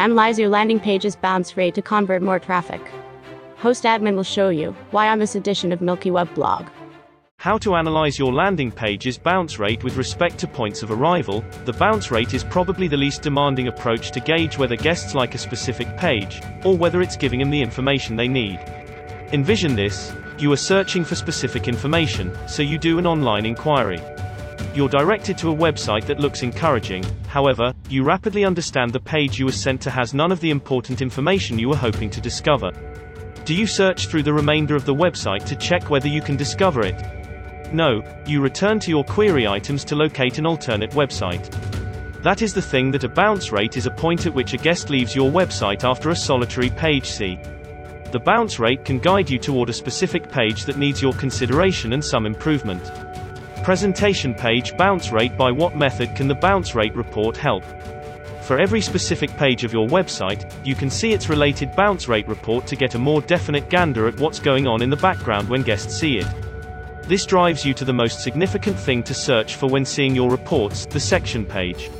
[0.00, 2.80] Analyze your landing page's bounce rate to convert more traffic.
[3.58, 6.68] Host admin will show you why on this edition of Milky Web blog.
[7.36, 11.44] How to analyze your landing page's bounce rate with respect to points of arrival.
[11.66, 15.38] The bounce rate is probably the least demanding approach to gauge whether guests like a
[15.38, 18.58] specific page, or whether it's giving them the information they need.
[19.34, 24.00] Envision this you are searching for specific information, so you do an online inquiry.
[24.80, 29.44] You're directed to a website that looks encouraging, however, you rapidly understand the page you
[29.44, 32.70] were sent to has none of the important information you were hoping to discover.
[33.44, 36.80] Do you search through the remainder of the website to check whether you can discover
[36.80, 36.98] it?
[37.74, 41.52] No, you return to your query items to locate an alternate website.
[42.22, 44.88] That is the thing that a bounce rate is a point at which a guest
[44.88, 47.38] leaves your website after a solitary page see.
[48.12, 52.02] The bounce rate can guide you toward a specific page that needs your consideration and
[52.02, 52.90] some improvement.
[53.62, 57.62] Presentation page bounce rate By what method can the bounce rate report help?
[58.40, 62.66] For every specific page of your website, you can see its related bounce rate report
[62.68, 65.94] to get a more definite gander at what's going on in the background when guests
[65.94, 66.26] see it.
[67.02, 70.86] This drives you to the most significant thing to search for when seeing your reports,
[70.86, 71.90] the section page.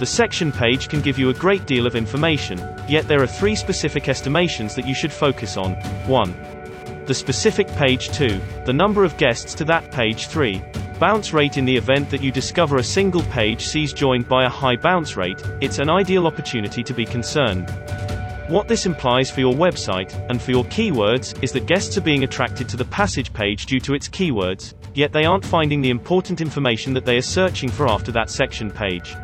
[0.00, 3.54] The section page can give you a great deal of information, yet there are three
[3.54, 5.74] specific estimations that you should focus on.
[6.08, 7.04] 1.
[7.06, 10.60] The specific page 2, the number of guests to that page 3,
[10.98, 14.48] Bounce rate in the event that you discover a single page sees joined by a
[14.48, 17.70] high bounce rate, it's an ideal opportunity to be concerned.
[18.48, 22.24] What this implies for your website, and for your keywords, is that guests are being
[22.24, 26.40] attracted to the passage page due to its keywords, yet they aren't finding the important
[26.40, 29.14] information that they are searching for after that section page.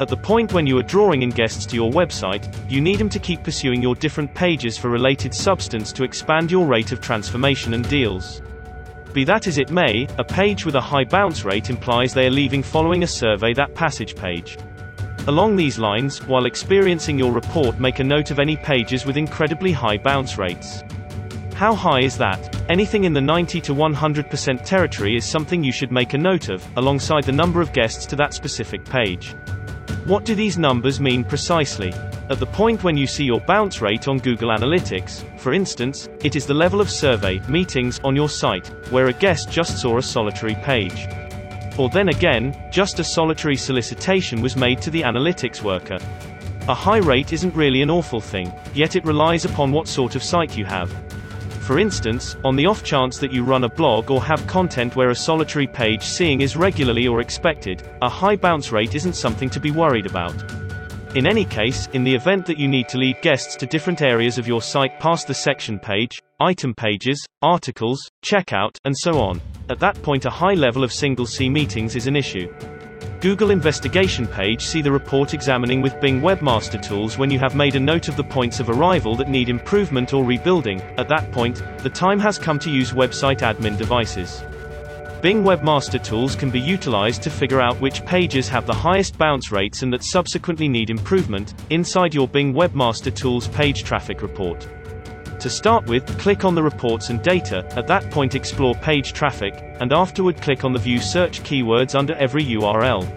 [0.00, 3.10] At the point when you are drawing in guests to your website, you need them
[3.10, 7.74] to keep pursuing your different pages for related substance to expand your rate of transformation
[7.74, 8.42] and deals.
[9.14, 12.30] Be that as it may, a page with a high bounce rate implies they are
[12.30, 14.58] leaving following a survey that passage page.
[15.28, 19.70] Along these lines, while experiencing your report make a note of any pages with incredibly
[19.70, 20.82] high bounce rates.
[21.54, 22.60] How high is that?
[22.68, 26.66] Anything in the 90 to 100% territory is something you should make a note of,
[26.76, 29.36] alongside the number of guests to that specific page.
[30.06, 31.92] What do these numbers mean precisely?
[32.30, 36.36] At the point when you see your bounce rate on Google Analytics, for instance, it
[36.36, 40.02] is the level of survey meetings on your site, where a guest just saw a
[40.02, 41.06] solitary page.
[41.76, 45.98] Or then again, just a solitary solicitation was made to the analytics worker.
[46.66, 50.22] A high rate isn't really an awful thing, yet it relies upon what sort of
[50.22, 50.90] site you have.
[51.60, 55.10] For instance, on the off chance that you run a blog or have content where
[55.10, 59.60] a solitary page seeing is regularly or expected, a high bounce rate isn't something to
[59.60, 60.63] be worried about.
[61.14, 64.36] In any case, in the event that you need to lead guests to different areas
[64.36, 69.78] of your site past the section page, item pages, articles, checkout, and so on, at
[69.78, 72.52] that point a high level of single C meetings is an issue.
[73.20, 77.76] Google investigation page see the report examining with Bing Webmaster Tools when you have made
[77.76, 80.82] a note of the points of arrival that need improvement or rebuilding.
[80.98, 84.42] At that point, the time has come to use website admin devices.
[85.24, 89.50] Bing Webmaster Tools can be utilized to figure out which pages have the highest bounce
[89.50, 94.68] rates and that subsequently need improvement, inside your Bing Webmaster Tools page traffic report.
[95.40, 99.54] To start with, click on the Reports and Data, at that point explore page traffic,
[99.80, 103.08] and afterward click on the View Search keywords under every URL.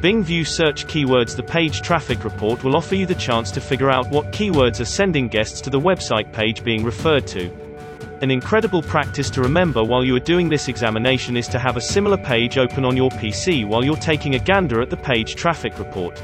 [0.00, 3.88] Bing View Search Keywords The page traffic report will offer you the chance to figure
[3.88, 7.65] out what keywords are sending guests to the website page being referred to.
[8.22, 11.82] An incredible practice to remember while you are doing this examination is to have a
[11.82, 15.78] similar page open on your PC while you're taking a gander at the page traffic
[15.78, 16.22] report.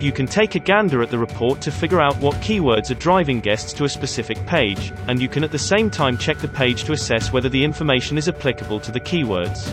[0.00, 3.40] You can take a gander at the report to figure out what keywords are driving
[3.40, 6.84] guests to a specific page, and you can at the same time check the page
[6.84, 9.72] to assess whether the information is applicable to the keywords.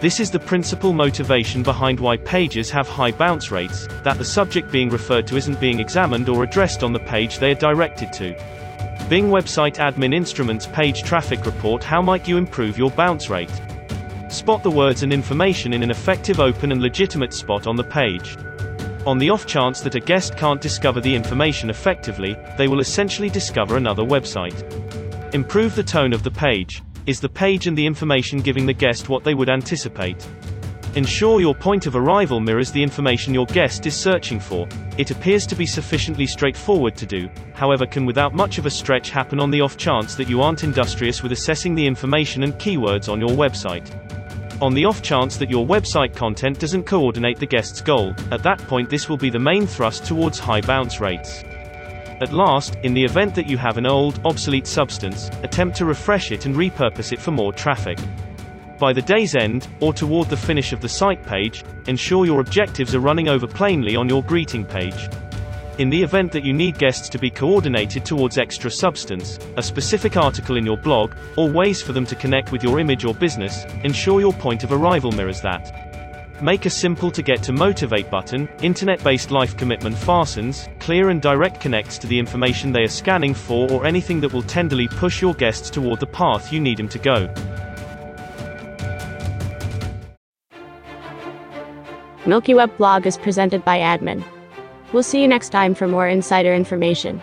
[0.00, 4.70] This is the principal motivation behind why pages have high bounce rates, that the subject
[4.70, 8.36] being referred to isn't being examined or addressed on the page they are directed to.
[9.08, 13.50] Bing Website Admin Instruments Page Traffic Report How might you improve your bounce rate?
[14.28, 18.36] Spot the words and information in an effective open and legitimate spot on the page.
[19.06, 23.30] On the off chance that a guest can't discover the information effectively, they will essentially
[23.30, 24.62] discover another website.
[25.32, 26.82] Improve the tone of the page.
[27.06, 30.28] Is the page and the information giving the guest what they would anticipate?
[30.98, 34.66] Ensure your point of arrival mirrors the information your guest is searching for.
[34.96, 39.10] It appears to be sufficiently straightforward to do, however can without much of a stretch
[39.10, 43.08] happen on the off chance that you aren't industrious with assessing the information and keywords
[43.08, 43.88] on your website.
[44.60, 48.58] On the off chance that your website content doesn't coordinate the guest's goal, at that
[48.66, 51.44] point this will be the main thrust towards high bounce rates.
[52.20, 56.32] At last, in the event that you have an old, obsolete substance, attempt to refresh
[56.32, 58.00] it and repurpose it for more traffic.
[58.78, 62.94] By the day's end, or toward the finish of the site page, ensure your objectives
[62.94, 65.08] are running over plainly on your greeting page.
[65.78, 70.16] In the event that you need guests to be coordinated towards extra substance, a specific
[70.16, 73.64] article in your blog, or ways for them to connect with your image or business,
[73.82, 76.40] ensure your point of arrival mirrors that.
[76.40, 81.60] Make a simple to get to motivate button, internet-based life commitment fastens, clear and direct
[81.60, 85.34] connects to the information they are scanning for or anything that will tenderly push your
[85.34, 87.28] guests toward the path you need them to go.
[92.26, 94.24] Milky Web blog is presented by Admin.
[94.92, 97.20] We'll see you next time for more insider information.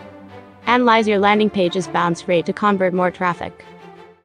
[0.66, 3.64] Analyze your landing page's bounce rate to convert more traffic.